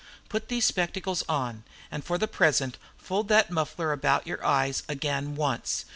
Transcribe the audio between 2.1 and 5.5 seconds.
the present fold that muffler about your eyes again